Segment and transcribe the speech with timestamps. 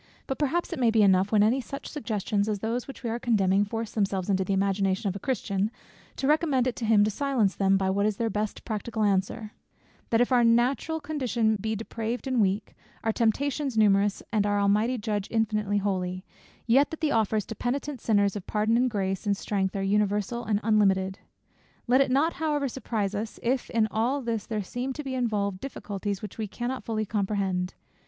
[0.25, 3.19] But perhaps it may be enough when any such suggestions as those which we are
[3.19, 5.69] condemning force themselves into the imagination of a Christian,
[6.15, 9.51] to recommend it to him to silence them by what is their best practical answer:
[10.09, 14.97] that if our natural condition be depraved and weak, our temptations numerous, and our Almighty
[14.97, 16.25] Judge infinitely holy;
[16.65, 20.43] yet that the offers to penitent sinners of pardon and grace, and strength, are universal
[20.45, 21.19] and unlimited.
[21.85, 25.59] Let it not however surprise us, if in all this there seem to be involved
[25.59, 27.75] difficulties which we cannot fully comprehend.